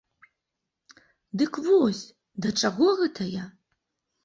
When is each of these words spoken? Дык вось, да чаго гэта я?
Дык 1.41 1.53
вось, 1.67 2.01
да 2.47 2.53
чаго 2.65 2.85
гэта 3.03 3.31
я? 3.39 3.49